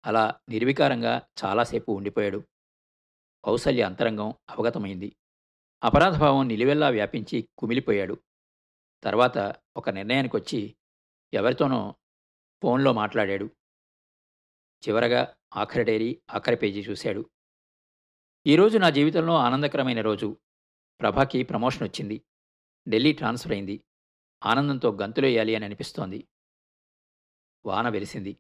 అలా 0.07 0.41
నిర్వికారంగా 0.49 1.29
చాలాసేపు 1.45 1.93
ఉండిపోయాడు. 1.93 2.43
కౌసల్య 3.45 3.83
అంతరంగం 3.83 4.35
అవగతమైంది. 4.51 5.17
అపరాధభావం 5.85 6.49
నిలువెల్లా 6.49 6.89
వ్యాపించి 6.89 7.49
కుమిలిపోయాడు. 7.59 8.23
తర్వాత 9.03 9.57
ఒక 9.77 9.91
నిర్ణయానికి 9.91 10.37
వచ్చి 10.37 10.77
ఎవరితోనో 11.35 11.95
ఫోన్లో 12.63 12.93
మాట్లాడాడు. 12.93 13.45
చివరగా 14.89 15.37
ఆఖరి 15.57 15.85
డైరీ 15.85 16.23
ఆఖరి 16.31 16.57
పేజీ 16.57 16.81
చూశాడు. 16.81 17.31
ఈరోజు 18.47 18.79
నా 18.79 18.91
జీవితంలో 18.91 19.37
ఆనందకరమైన 19.37 20.01
రోజు. 20.01 20.37
ప్రభాకి 21.01 21.43
ప్రమోషన్ 21.43 21.83
వచ్చింది. 21.83 22.23
ఢిల్లీ 22.89 23.13
ట్రాన్స్ఫర్ 23.13 23.53
అయింది. 23.53 23.85
ఆనందంతో 24.45 24.93
గంతులేయాలి 25.03 25.55
అని 25.55 25.65
అనిపిస్తోంది. 25.65 26.29
వాన 27.67 27.89
వెలిసింది. 27.89 28.37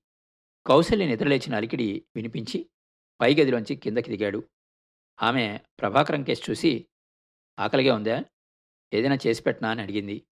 కౌశల్య 0.66 1.06
నిద్రలేచిన 1.06 1.54
అలికిడి 1.54 2.04
వినిపించి 2.16 2.70
పై 3.20 3.34
గదిలోంచి 3.34 3.76
కిందకి 3.76 4.16
దిగాడు. 4.16 4.48
ఆమె 5.22 5.58
ప్రభాకరం 5.80 6.22
కేసు 6.22 6.50
చూసి 6.50 6.86
ఆకలిగా 7.58 7.94
ఉందా? 7.94 8.24
ఏదైనా 8.94 9.18
చేసి 9.26 9.42
పెట్టనా? 9.42 9.70
అని 9.70 9.82
అడిగింది. 9.82 10.26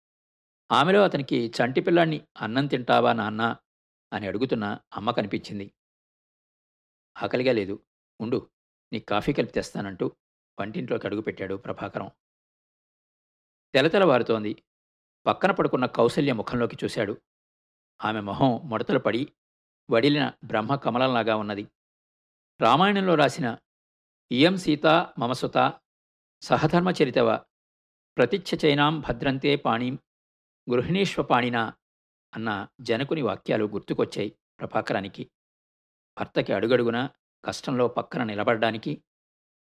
ఆమెలో 0.72 1.04
అతనికి 1.04 1.48
చంటి 1.48 1.80
పిల్లాన్ని 1.80 2.26
అన్నం 2.40 2.66
తింటావా 2.66 3.12
నాన్న? 3.12 3.56
అని 4.12 4.26
అడుగుతున్న 4.26 4.78
అమ్మ 4.92 5.10
కనిపించింది. 5.10 5.74
ఆకలిగా 7.22 7.52
లేదు. 7.52 7.86
ఉండు. 8.20 8.50
నీకు 8.94 9.06
కాఫీ 9.06 9.32
కలిపి 9.32 9.52
తెస్తానంటూ 9.52 10.06
వంటింట్లోకి 10.60 11.06
అడుగుపెట్టాడు 11.06 11.54
ప్రభాకరం. 11.54 12.10
తెలతెలవారుతోంది 13.74 14.62
పక్కన 15.26 15.50
పడుకున్న 15.50 15.86
కౌసల్య 15.86 16.32
ముఖంలోకి 16.32 16.76
చూశాడు. 16.84 17.20
ఆమె 18.04 18.20
మొహం 18.20 18.60
ముడతలు 18.64 18.98
పడి 18.98 19.32
వడిలిన 19.90 20.32
బ్రహ్మ 20.44 20.74
కమలంలాగా 20.74 21.36
ఉన్నది. 21.36 21.64
రామాయణంలో 22.60 23.14
రాసిన 23.14 23.58
ఇయం 24.32 24.56
సీత 24.56 24.86
మమసుత 25.18 25.80
సహధర్మచరితవ 26.42 27.44
ప్రతిచ్ఛ 28.16 28.58
చైనాం 28.64 29.00
భద్రంతే 29.00 29.56
పాణిం 29.56 29.98
గృహిణీష్వపాణినా 30.72 31.72
అన్న 32.34 32.68
జనకుని 32.80 33.22
వాక్యాలు 33.22 33.64
గుర్తుకొచ్చాయి 33.64 34.38
ప్రభాకరానికి. 34.60 35.30
భర్తకి 36.20 36.52
అడుగడుగునా 36.52 37.10
కష్టంలో 37.44 37.88
పక్కన 37.88 38.24
నిలబడడానికి 38.24 39.02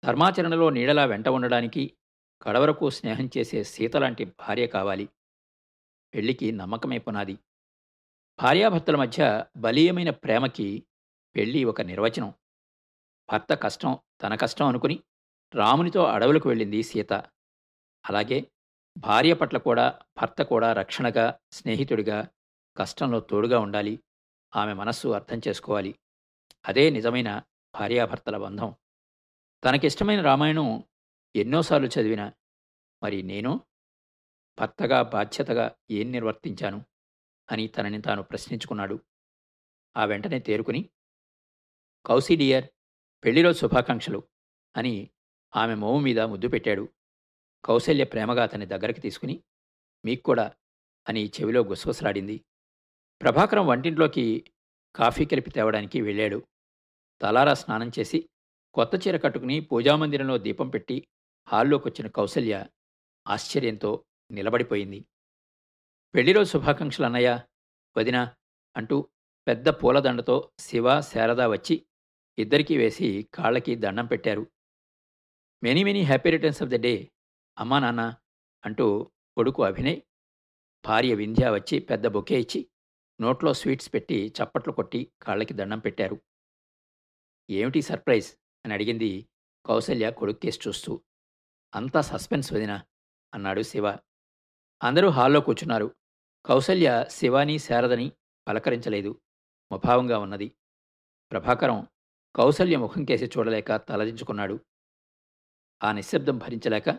ధర్మాచరణలో 0.04 0.70
నీడలా 0.70 1.04
వెంట 1.04 1.28
ఉండడానికి 1.28 1.96
కడవరకు 2.42 2.90
స్నేహం 2.90 3.30
చేసే 3.38 3.64
సీతలాంటి 3.64 4.24
భార్య 4.24 4.66
కావాలి. 4.66 5.08
పెళ్ళికి 6.14 6.52
నమ్మకమే 6.52 6.98
పునాది. 6.98 7.38
భార్యాభర్తల 8.42 8.96
మధ్య 8.96 9.44
బలీయమైన 9.56 10.10
ప్రేమకి 10.10 10.86
పెళ్ళి 11.36 11.64
ఒక 11.64 11.80
నిర్వచనం. 11.80 12.34
భర్త 13.32 13.54
కష్టం 13.54 13.98
తన 14.22 14.34
కష్టం 14.34 14.66
అనుకుని 14.66 15.02
రామునితో 15.54 16.04
అడవులకు 16.04 16.48
వెళ్ళింది 16.48 16.82
సీత. 16.82 17.12
అలాగే 18.10 18.50
భార్య 18.98 19.34
పట్ల 19.34 19.58
కూడా 19.58 19.98
భర్త 20.22 20.42
కూడా 20.42 20.72
రక్షణగా 20.72 21.38
స్నేహితుడిగా 21.52 22.28
కష్టంలో 22.76 23.20
తోడుగా 23.20 23.58
ఉండాలి. 23.58 24.00
ఆమె 24.56 24.72
మనస్సు 24.72 25.08
అర్థం 25.08 25.40
చేసుకోవాలి. 25.48 25.98
అదే 26.66 26.90
నిజమైన 26.90 27.42
భార్యాభర్తల 27.74 28.36
బంధం. 28.36 28.74
తనకిష్టమైన 29.64 30.20
రామాయణం 30.20 30.84
ఎన్నోసార్లు 31.36 31.88
చదివిన 31.88 32.32
మరి 33.02 33.22
నేను 33.22 33.60
భర్తగా 34.58 35.02
బాధ్యతగా 35.02 35.76
ఏం 35.90 36.12
నిర్వర్తించాను 36.12 36.84
అని 37.52 37.68
తనని 37.68 38.02
తాను 38.02 38.22
ప్రశ్నించుకున్నాడు. 38.22 39.00
ఆ 39.96 40.04
వెంటనే 40.04 40.38
తేరుకుని 40.38 40.90
కౌసీ 42.06 42.36
డియర్ 42.36 42.68
పెళ్ళిరోజు 43.24 43.58
శుభాకాంక్షలు 43.58 44.22
అని 44.76 45.10
ఆమె 45.56 45.74
మోము 45.74 46.00
మీద 46.00 46.20
ముద్దు 46.20 46.48
పెట్టాడు. 46.48 46.88
కౌశల్య 47.64 48.04
ప్రేమగా 48.04 48.42
అతని 48.42 48.66
దగ్గరికి 48.66 49.00
తీసుకుని 49.00 49.44
మీకు 50.04 50.22
కూడా 50.22 50.52
అని 51.08 51.26
చెవిలో 51.26 51.62
గుసగుసలాడింది. 51.62 52.44
ప్రభాకరం 53.22 53.66
వంటింట్లోకి 53.66 54.52
కాఫీ 54.96 55.24
కలిపి 55.24 55.50
తేవడానికి 55.50 56.00
వెళ్ళాడు. 56.00 56.42
తలారా 57.20 57.54
స్నానం 57.54 57.90
చేసి 57.98 58.18
కొత్త 58.74 58.94
చీర 59.02 59.16
కట్టుకుని 59.16 59.60
పూజామందిరంలో 59.60 60.38
దీపం 60.38 60.68
పెట్టి 60.68 60.96
హాల్లోకి 61.48 61.88
వచ్చిన 61.88 62.06
కౌసల్య 62.08 62.54
ఆశ్చర్యంతో 63.26 63.90
నిలబడిపోయింది. 64.30 65.00
పెళ్ళిరోజు 66.14 66.48
శుభాకాంక్షలు 66.50 67.06
అన్నయ్య 67.06 67.30
వదిన 67.96 68.18
అంటూ 68.76 68.96
పెద్ద 69.46 69.68
పూలదండతో 69.68 70.36
శివ 70.58 71.00
శారద 71.00 71.40
వచ్చి 71.40 71.86
ఇద్దరికీ 72.38 72.76
వేసి 72.76 73.28
కాళ్ళకి 73.34 73.74
దండం 73.76 74.06
పెట్టారు. 74.06 74.44
Many 75.62 75.84
many 75.84 76.02
happy 76.02 76.30
returns 76.30 76.62
of 76.62 76.70
the 76.70 76.78
day 76.86 76.94
అమ్మా 77.58 77.78
నాన్న 77.78 78.02
అంటూ 78.64 78.86
కొడుకు 79.36 79.62
అభినయ్ 79.62 80.00
భార్య 80.84 81.14
వింధ్య 81.14 81.50
వచ్చి 81.50 81.78
పెద్ద 81.78 82.06
బొకే 82.06 82.40
ఇచ్చి 82.40 82.60
నోట్లో 83.20 83.54
స్వీట్స్ 83.54 83.94
పెట్టి 83.94 84.34
చప్పట్లు 84.38 84.72
కొట్టి 84.72 85.00
కాళ్ళకి 85.22 85.54
దండం 85.54 85.78
పెట్టారు. 85.78 86.16
ఏమిటి 87.50 87.82
సర్ప్రైజ్? 87.82 88.36
అని 88.64 88.74
అడిగింది 88.74 89.28
కౌసల్య 89.66 90.10
కొడుక్కేసి 90.10 90.60
చూస్తూ. 90.68 91.02
అంతా 91.74 92.00
సస్పెన్స్ 92.00 92.52
వదిన 92.52 92.80
అన్నాడు 93.34 93.62
శివ. 93.62 93.90
అందరూ 94.82 95.08
హాల్లో 95.08 95.40
కూర్చున్నారు. 95.40 95.96
కౌసల్య 96.46 97.06
శివాని 97.08 97.58
శారదని 97.58 98.12
పలకరించలేదు. 98.48 99.20
ముభావంగా 99.72 100.18
ఉన్నది. 100.18 100.56
ప్రభాకరం 101.30 101.86
కౌసల్య 102.36 102.76
ముఖం 102.76 103.04
కేసి 103.04 103.24
చూడలేక 103.24 103.76
తలదించుకున్నాడు. 103.76 104.60
ఆ 105.84 105.92
నిశ్శబ్దం 105.92 106.38
భరించలేక 106.38 106.90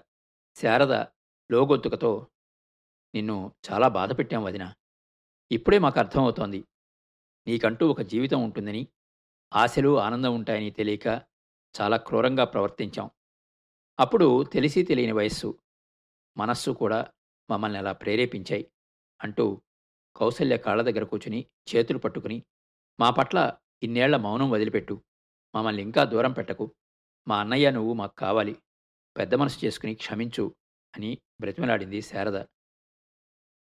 శారద 0.56 0.92
లోగొంతుకతో 1.52 2.28
నిన్ను 3.16 3.56
చాలా 3.72 3.88
బాధ 3.88 4.18
పెట్టాం 4.18 4.44
వదిన. 4.44 4.74
ఇప్పుడే 5.52 5.80
మాకు 5.80 6.00
అర్థమవుతోంది. 6.00 6.64
నీకంటూ 7.48 7.88
ఒక 7.88 8.02
జీవితం 8.02 8.44
ఉంటుందని 8.44 8.88
ఆశలు 9.54 10.00
ఆనందం 10.00 10.36
ఉంటాయని 10.36 10.72
తెలియక 10.72 11.08
చాలా 11.76 11.98
క్రూరంగా 11.98 12.44
ప్రవర్తించాం. 12.44 13.10
అప్పుడు 14.00 14.44
తెలిసి 14.44 14.84
తెలియని 14.84 15.12
వయస్సు 15.12 15.60
మనస్సు 16.38 16.72
కూడా 16.72 17.12
మమ్మల్ని 17.50 17.78
అలా 17.78 17.92
ప్రేరేపించాయి 17.92 18.72
అంటూ 19.24 19.62
కౌసల్య 20.16 20.58
కాళ్ళ 20.58 20.82
దగ్గర 20.82 21.04
కూర్చుని 21.04 21.46
చేతులు 21.76 21.98
పట్టుకుని 21.98 22.44
మా 23.00 23.10
పట్ల 23.10 23.58
ఇన్నేళ్ళ 23.84 24.16
మౌనం 24.16 24.52
వదిలిపెట్టు 24.52 25.04
మమ్మల్ని 25.56 25.82
ఇంకా 25.82 26.04
దూరం 26.04 26.34
పెట్టకు 26.34 26.76
మా 27.28 27.40
అన్నయ్య 27.40 27.72
నువ్వు 27.72 27.94
మాకు 27.94 28.16
కావాలి 28.16 28.56
పెద్ద 29.18 29.36
మనసు 29.36 29.66
చేసుకుని 29.66 29.96
క్షమించు 29.96 30.56
అని 30.96 31.18
బ్రతిమలాడింది 31.42 32.02
శారద. 32.02 32.38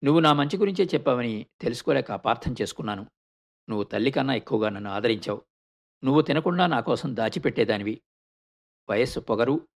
నువ్వు 0.03 0.19
నా 0.19 0.33
మంచి 0.33 0.57
గురించే 0.57 0.85
చెప్పావని 0.93 1.47
తెలుసుకోలేక 1.61 2.11
అపార్థం 2.11 2.55
చేసుకున్నాను. 2.61 3.03
నువ్వు 3.69 3.83
తల్లి 3.83 4.11
కన్నా 4.11 4.33
ఎక్కువగా 4.33 4.69
నన్ను 4.69 4.89
ఆదరించావు. 4.89 5.41
నువ్వు 6.03 6.21
తినకుండా 6.21 6.67
నా 6.67 6.79
కోసం 6.79 7.15
దాచిపెట్టేదానివి. 7.15 8.01
వయస్సు 8.89 9.19
పొగరు 9.19 9.67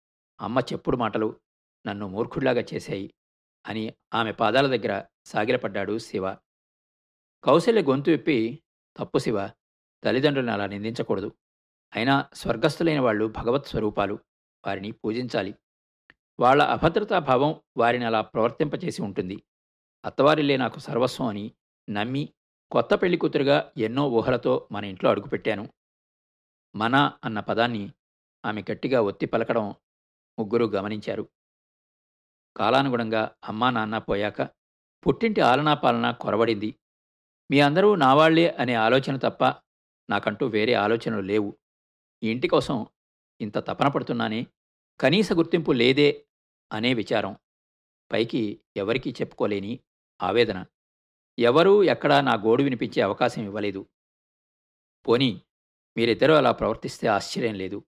అమ్మ 0.40 0.58
చెప్పుడు 0.58 0.96
మాటలు 0.96 1.40
నన్ను 1.86 2.08
మూర్ఖుడిలాగా 2.08 2.64
చేశాయి 2.74 3.14
అని 3.66 3.94
ఆమె 4.14 4.32
పాదాల 4.32 4.76
దగ్గర 4.76 5.04
సాగిలపడ్డాడు 5.24 5.98
శివ. 5.98 6.36
కౌశల్య 7.44 7.82
గొంతు 7.82 8.10
విప్పి 8.10 8.62
తప్పు 8.96 9.18
శివ 9.18 9.50
తల్లిదండ్రులను 10.04 10.52
అలా 10.52 10.66
నిందించకూడదు. 10.66 11.32
అయినా 11.94 12.28
స్వర్గస్థులైన 12.34 13.00
వాళ్ళు 13.00 13.26
భగవత్ 13.26 13.66
స్వరూపాలు 13.66 14.18
వారిని 14.66 14.92
పూజించాలి. 14.92 15.54
వాళ్ళ 16.40 16.62
అభద్రతా 16.62 17.18
భావం 17.18 17.60
వారిని 17.76 18.04
అలా 18.04 18.20
ప్రవర్తింపచేసి 18.20 19.02
ఉంటుంది. 19.02 19.42
అత్తవారిల్లే 20.04 20.56
నాకు 20.56 20.78
సర్వస్వం 20.78 21.26
అని 21.26 21.52
నమ్మి 21.90 22.32
కొత్త 22.70 22.94
పెళ్ళి 22.94 23.18
కూతురుగా 23.18 23.72
ఎన్నో 23.76 24.08
ఊహలతో 24.08 24.68
మన 24.72 24.84
ఇంట్లో 24.84 25.10
అడుగుపెట్టాను. 25.10 25.68
మన 26.76 27.18
అన్న 27.24 27.40
పదాన్ని 27.40 27.92
ఆమె 28.44 28.64
గట్టిగా 28.72 29.02
ఒత్తి 29.02 29.26
పలకడం 29.26 29.74
ముగ్గురు 30.38 30.64
గమనించారు. 30.64 31.28
కాలానుగుణంగా 32.56 33.34
అమ్మా 33.44 33.70
నాన్న 33.70 33.98
పోయాక 33.98 34.42
పుట్టింటి 35.06 35.40
ఆలనా 35.40 35.74
పాలన 35.74 36.10
కొరవడింది. 36.10 36.74
మీ 37.50 37.60
అందరూ 37.60 37.94
నావాళ్ళే 37.94 38.48
అనే 38.48 38.74
ఆలోచన 38.74 39.16
తప్ప 39.16 39.44
నాకంటూ 40.10 40.46
వేరే 40.46 40.74
ఆలోచనలు 40.74 41.20
లేవు. 41.20 41.58
ఈ 42.22 42.30
ఇంటి 42.30 42.48
కోసం 42.48 42.86
ఇంత 43.40 43.58
తపన 43.58 43.88
పడుతున్నానే 43.88 44.46
కనీస 45.00 45.32
గుర్తింపు 45.32 45.72
లేదే 45.72 46.26
అనే 46.72 46.94
విచారం. 46.94 47.36
పైకి 48.12 48.60
ఎవరికీ 48.76 49.10
చెప్పుకోలేని 49.10 49.80
ఆవేదన. 50.22 50.64
ఎవరూ 51.38 51.82
ఎక్కడా 51.82 52.20
నా 52.20 52.34
గోడు 52.34 52.62
వినిపించే 52.62 53.02
అవకాశం 53.02 53.42
ఇవ్వలేదు. 53.42 53.88
పోనీ 55.08 55.42
మీరిద్దరూ 55.96 56.34
అలా 56.34 56.52
ప్రవర్తిస్తే 56.52 57.06
ఆశ్చర్యం 57.08 57.54
లేదు. 57.54 57.78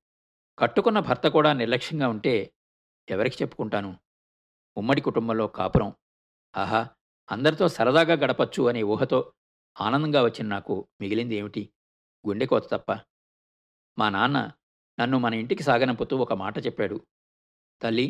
కట్టుకున్న 0.59 0.99
భర్త 0.99 1.29
కూడా 1.29 1.53
నిర్లక్ష్యంగా 1.53 2.09
ఉంటే 2.09 2.35
ఎవరికి 3.09 3.37
చెప్పుకుంటాను? 3.43 3.91
ఉమ్మడి 4.77 5.00
కుటుంబంలో 5.00 5.47
కాపురం. 5.49 5.91
ఆహా! 6.55 6.81
అందరితో 7.29 7.69
సరదాగా 7.69 8.15
గడపచ్చు 8.15 8.62
అనే 8.69 8.83
ఊహతో 8.83 9.19
ఆనందంగా 9.77 10.23
వచ్చిన 10.23 10.47
నాకు 10.49 10.87
మిగిలింది 11.00 11.35
ఏమిటి? 11.37 11.62
గుండెకోత 12.25 12.71
తప్ప. 12.71 12.91
మా 13.99 14.09
నాన్న 14.09 14.38
నన్ను 14.99 15.19
మన 15.19 15.35
ఇంటికి 15.35 15.62
సాగనంపుతూ 15.62 16.17
ఒక 16.17 16.33
మాట 16.33 16.67
చెప్పాడు. 16.67 16.97
తల్లి 17.83 18.07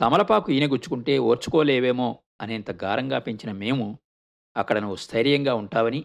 తమలపాకు 0.00 0.52
ఈనగుచ్చుకుంటే 0.52 1.18
ఓర్చుకోలేవేమో 1.18 2.08
అనేంత 2.40 2.70
గారంగా 2.84 3.18
పెంచిన 3.18 3.52
మేము 3.52 3.86
అక్కడ 4.56 4.78
నువ్వు 4.78 4.96
స్థైర్యంగా 4.96 5.54
ఉంటావని 5.54 6.00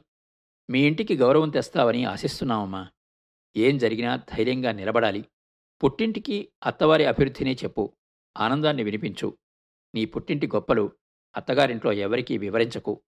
మీ 0.69 0.79
ఇంటికి 0.79 1.17
గౌరవం 1.17 1.49
తెస్తావని 1.49 2.05
ఆశిస్తున్నామమ్మా 2.05 2.83
ఏం 3.57 3.77
జరిగినా 3.77 4.15
ధైర్యంగా 4.15 4.71
నిలబడాలి. 4.71 5.25
పుట్టింటికి 5.83 6.51
అత్తవారి 6.65 7.05
అభివృద్ధినే 7.05 7.53
చెప్పు. 7.53 7.95
ఆనందాన్ని 8.37 8.83
వినిపించు. 8.83 9.37
నీ 9.95 10.05
పుట్టింటి 10.05 10.47
గొప్పలు 10.47 10.91
అత్తగారింట్లో 11.37 11.91
ఎవరికీ 11.91 12.37
వివరించకు. 12.37 13.03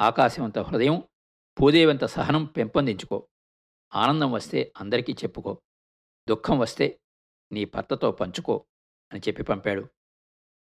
ఆకాశవంత 0.00 0.58
హృదయం 0.58 1.02
పూదేవంత 1.62 2.04
సహనం 2.04 2.44
పెంపొందించుకో. 2.44 3.28
ఆనందం 3.94 4.32
వస్తే 4.32 4.72
అందరికీ 4.76 5.12
చెప్పుకో. 5.12 5.62
దుఃఖం 6.28 6.58
వస్తే 6.58 7.00
నీ 7.52 7.64
భర్తతో 7.64 8.12
పంచుకో 8.12 8.66
అని 9.12 9.20
చెప్పి 9.28 9.42
పంపాడు. 9.42 9.88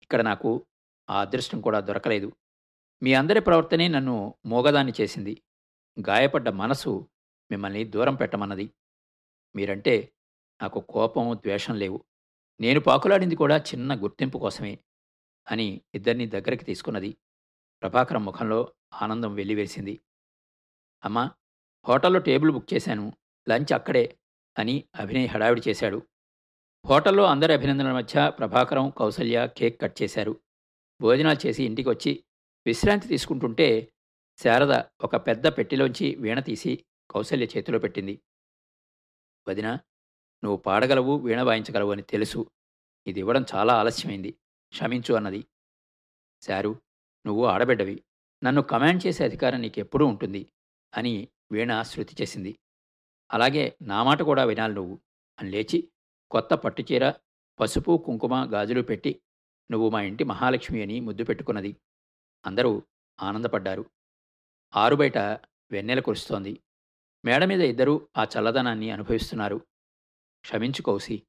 ఇక్కడ 0.03 0.21
నాకు 0.21 0.67
ఆ 1.09 1.21
అదృష్టం 1.21 1.61
కూడా 1.61 1.79
దొరకలేదు. 1.79 2.31
మీ 3.03 3.13
అందరి 3.13 3.41
ప్రవర్తనే 3.41 3.87
నన్ను 3.87 4.35
మోగదాన్ని 4.45 4.93
చేసింది. 5.01 5.43
గాయపడ్డ 6.07 6.49
మనసు 6.49 7.09
మిమ్మల్ని 7.51 7.83
దూరం 7.83 8.15
పెట్టమన్నది. 8.15 8.69
మీరంటే 9.55 10.13
నాకు 10.61 10.79
కోపం 10.79 11.35
ద్వేషం 11.35 11.75
లేవు. 11.75 12.05
నేను 12.59 12.79
పాకులాడింది 12.79 13.35
కూడా 13.35 13.57
చిన్న 13.57 14.03
గుర్తింపు 14.03 14.37
కోసమే 14.37 14.79
అని 15.51 15.81
ఇద్దరిని 15.95 16.25
దగ్గరికి 16.25 16.65
తీసుకున్నది 16.65 17.17
ప్రభాకరం 17.81 18.25
ముఖంలో 18.25 18.73
ఆనందం 18.93 19.35
వెళ్ళివేసింది 19.35 19.99
అమ్మా 21.05 21.31
హోటల్లో 21.87 22.19
టేబుల్ 22.19 22.51
బుక్ 22.51 22.73
చేశాను 22.73 23.13
లంచ్ 23.49 23.73
అక్కడే 23.73 24.17
అని 24.59 24.83
అభినయ్ 24.95 25.27
హడావిడి 25.27 25.61
చేశాడు. 25.67 26.07
హోటల్లో 26.85 27.23
అందరి 27.23 27.53
అభినందనల 27.53 27.91
మధ్య 27.91 28.29
ప్రభాకరం 28.29 28.89
కౌసల్య 28.89 29.47
కేక్ 29.57 29.81
కట్ 29.81 30.01
చేశారు. 30.03 30.41
భోజనాలు 31.01 31.47
చేసి 31.47 31.63
ఇంటికి 31.63 31.89
వచ్చి 31.89 32.23
విశ్రాంతి 32.65 33.07
తీసుకుంటుంటే 33.07 33.93
శారద 34.37 34.83
ఒక 35.01 35.15
పెద్ద 35.15 35.47
పెట్టెలోంచి 35.47 36.15
వీణ 36.15 36.39
తీసి 36.39 36.85
కౌసల్య 37.11 37.47
చేతిలో 37.57 37.79
పెట్టింది. 37.79 38.21
వదిన 39.47 39.73
నువ్వు 40.43 40.57
పాడగలవు 40.57 41.17
వీణ 41.17 41.41
వాయించగలవు 41.41 41.91
అని 41.91 42.01
తెలుసు. 42.01 42.51
ఇది 43.07 43.19
ఇవ్వడం 43.19 43.45
చాలా 43.55 43.73
ఆలస్యమైంది. 43.73 44.31
క్షమించు 44.69 45.13
అన్నది. 45.13 45.45
శారు 46.41 46.81
నువ్వు 47.25 47.45
ఆడబిడ్డవి. 47.45 48.03
నన్ను 48.43 48.61
కమాండ్ 48.61 49.07
చేసే 49.07 49.25
అధికారం 49.25 49.61
నీకెప్పుడూ 49.61 50.05
ఉంటుంది 50.05 50.51
అని 50.97 51.27
వీణ 51.51 51.81
శృతి 51.81 52.15
చేసింది. 52.21 52.59
అలాగే 53.33 53.77
నా 53.81 54.03
మాట 54.03 54.21
కూడా 54.21 54.43
వినాలి 54.43 54.73
నువ్వు. 54.73 54.99
అని 55.39 55.49
లేచి 55.49 55.91
కొత్త 56.31 56.53
పట్టుచీర 56.53 57.13
పసుపు 57.59 58.03
కుంకుమ 58.05 58.53
గాజులు 58.53 58.81
పెట్టి 58.81 59.21
నువ్వు 59.71 59.89
మా 59.89 60.01
ఇంటి 60.01 60.23
మహాలక్ష్మి 60.23 60.81
అని 60.81 60.99
ముద్దు 60.99 61.23
పెట్టుకున్నది. 61.23 61.75
అందరూ 62.45 62.83
ఆనందపడ్డారు. 63.21 63.85
ఆరుబయట 64.75 65.17
వెన్నెల 65.71 65.99
కురుస్తోంది. 65.99 66.63
మేడ 67.25 67.45
మీద 67.45 67.61
ఇద్దరూ 67.61 68.09
ఆ 68.17 68.23
చల్లదనాన్ని 68.23 68.91
అనుభవిస్తున్నారు. 68.91 69.55
క్షమించు 70.41 70.81
కౌసి 70.81 71.23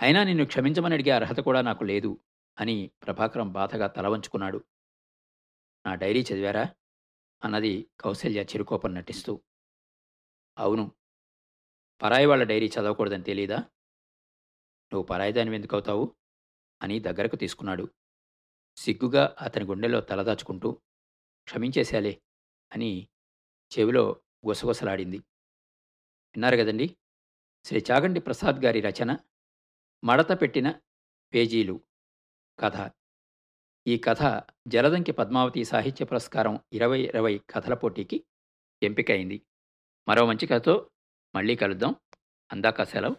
అయినా 0.00 0.24
నిన్ను 0.24 0.46
క్షమించమని 0.46 0.94
అడిగే 0.94 1.10
అర్హత 1.10 1.40
కూడా 1.40 1.60
నాకు 1.60 1.84
లేదు 1.84 2.20
అని 2.60 2.90
ప్రభాకరం 3.02 3.52
బాధగా 3.52 3.86
తల 3.86 4.06
వంచుకున్నాడు. 4.08 4.64
నా 5.86 5.94
డైరీ 5.94 6.20
చదివారా? 6.20 6.74
అన్నది 7.44 7.90
కౌశల్య 8.00 8.42
చిరుకోపం 8.42 8.94
నటిస్తూ. 8.94 9.42
అవును. 10.58 10.92
పరాయి 12.02 12.26
వాళ్ళ 12.26 12.42
డైరీ 12.42 12.66
చదవకూడదని 12.66 13.22
తెలీదా? 13.22 13.56
నువ్వు 14.92 15.02
పరాయిదాని 15.02 15.54
ఎందుకు 15.54 15.76
అవుతావు 15.76 16.16
అని 16.82 17.00
దగ్గరకు 17.00 17.36
తీసుకున్నాడు. 17.36 17.88
సిగ్గుగా 18.76 19.36
అతని 19.40 19.64
గుండెలో 19.64 20.00
తలదాచుకుంటూ 20.00 20.72
క్షమించేశాలే 21.44 22.22
అని 22.72 23.08
చెవిలో 23.78 24.22
గుసగుసలాడింది. 24.46 25.20
విన్నారు 26.36 26.56
కదండి. 26.56 26.96
శ్రీ 27.64 27.84
చాగంటి 27.90 28.20
ప్రసాద్ 28.20 28.64
గారి 28.64 28.80
రచన 28.80 29.16
మడత 30.04 30.40
పెట్టిన 30.40 30.74
పేజీలు 31.34 31.80
కథ. 32.58 32.90
ఈ 33.86 33.98
కథ 33.98 34.42
జలదంకి 34.68 35.12
పద్మావతి 35.12 35.64
సాహిత్య 35.64 36.04
పురస్కారం 36.04 36.60
ఇరవై 36.72 37.00
ఇరవై 37.00 37.40
కథల 37.50 37.74
పోటీకి 37.74 38.24
ఎంపికైంది. 38.82 39.42
మరో 40.08 40.26
మంచి 40.26 40.46
కథతో 40.46 40.90
మళ్ళీ 41.34 41.56
కలుద్దాం. 41.56 41.94
అందాక 42.52 42.82
సెలవు. 42.82 43.16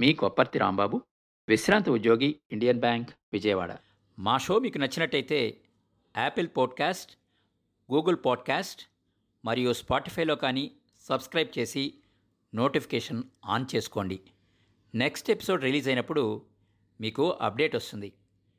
మీ 0.00 0.14
కొప్పర్తి 0.14 0.58
రాంబాబు 0.58 1.02
విశ్రాంతి 1.48 1.90
ఉద్యోగి 1.90 2.40
ఇండియన్ 2.52 2.80
బ్యాంక్ 2.80 3.10
విజయవాడ. 3.32 3.78
మా 4.18 4.38
షో 4.38 4.58
మీకు 4.58 4.78
నచ్చినట్టయితే 4.78 5.60
యాపిల్ 6.16 6.48
పాడ్కాస్ట్ 6.56 7.18
గూగుల్ 7.92 8.16
పాడ్కాస్ట్ 8.26 8.82
మరియు 9.44 9.72
స్పాటిఫైలో 9.72 10.36
కానీ 10.36 10.76
సబ్స్క్రైబ్ 11.00 11.58
చేసి 11.58 11.94
నోటిఫికేషన్ 12.54 13.22
ఆన్ 13.44 13.66
చేసుకోండి. 13.74 14.20
నెక్స్ట్ 14.94 15.30
ఎపిసోడ్ 15.30 15.62
రిలీజ్ 15.62 15.88
అయినప్పుడు 15.88 16.42
మీకు 17.00 17.30
అప్డేట్ 17.30 17.76
వస్తుంది. 17.76 18.12